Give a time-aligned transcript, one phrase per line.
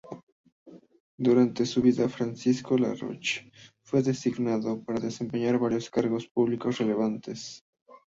[1.15, 3.51] Durante su vida Francisco La-Roche
[3.83, 7.63] fue designado para desempeñar varios cargos públicos relevantes.